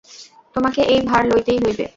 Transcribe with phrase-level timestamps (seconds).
[0.55, 1.85] তোমাকে এই ভার লইতেই হইবে।